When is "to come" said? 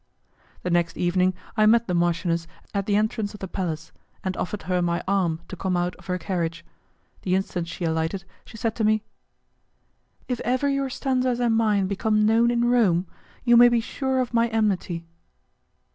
5.47-5.77